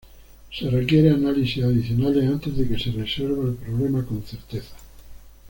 Se 0.51 0.67
requiere 0.67 1.11
análisis 1.11 1.63
adicionales 1.63 2.27
antes 2.27 2.57
de 2.57 2.67
que 2.67 2.79
se 2.79 2.89
resuelva 2.89 3.49
el 3.49 3.53
problema 3.57 4.03
con 4.03 4.23
certeza. 4.23 4.75